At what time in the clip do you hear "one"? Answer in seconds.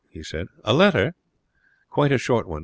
2.47-2.59